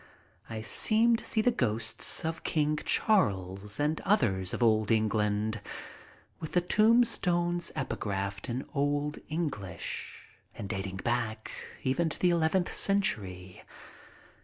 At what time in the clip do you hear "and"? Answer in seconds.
3.79-4.01, 10.55-10.67